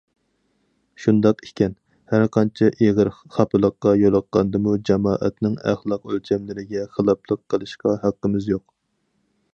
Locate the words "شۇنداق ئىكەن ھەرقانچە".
1.01-2.69